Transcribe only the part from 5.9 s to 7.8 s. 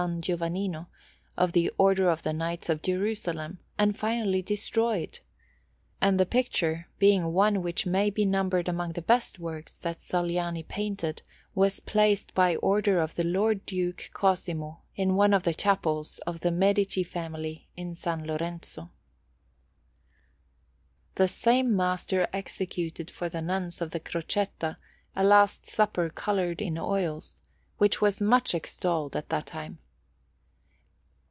and the picture, being one